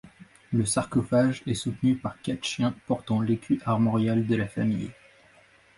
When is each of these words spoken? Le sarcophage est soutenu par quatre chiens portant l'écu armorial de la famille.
Le 0.51 0.65
sarcophage 0.65 1.43
est 1.45 1.53
soutenu 1.53 1.95
par 1.95 2.19
quatre 2.23 2.43
chiens 2.43 2.73
portant 2.87 3.21
l'écu 3.21 3.61
armorial 3.65 4.25
de 4.25 4.35
la 4.35 4.47
famille. 4.47 4.89